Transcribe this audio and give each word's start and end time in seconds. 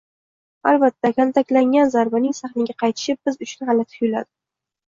Albatta, 0.71 1.11
"kaltaklangan" 1.17 1.93
zarbaning 1.97 2.35
sahnaga 2.39 2.77
qaytishi 2.81 3.15
biz 3.29 3.41
uchun 3.49 3.71
g'alati 3.71 3.99
tuyuladi 4.01 4.31